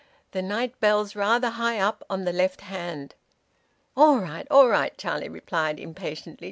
[0.31, 3.13] The night bell's rather high up on the left hand."
[3.95, 4.47] "All right!
[4.49, 6.39] All right!" Charlie replied impatiently.